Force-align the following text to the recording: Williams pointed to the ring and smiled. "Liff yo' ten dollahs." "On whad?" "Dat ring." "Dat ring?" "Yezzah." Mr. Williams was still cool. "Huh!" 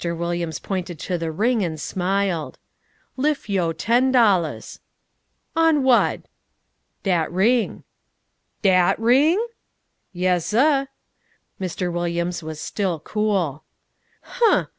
Williams 0.03 0.57
pointed 0.57 0.97
to 0.97 1.19
the 1.19 1.31
ring 1.31 1.63
and 1.63 1.79
smiled. 1.79 2.57
"Liff 3.17 3.47
yo' 3.47 3.71
ten 3.71 4.11
dollahs." 4.11 4.79
"On 5.55 5.83
whad?" 5.83 6.27
"Dat 7.03 7.31
ring." 7.31 7.83
"Dat 8.63 8.97
ring?" 8.99 9.45
"Yezzah." 10.11 10.87
Mr. 11.59 11.93
Williams 11.93 12.41
was 12.41 12.59
still 12.59 12.99
cool. 12.99 13.63
"Huh!" 14.23 14.69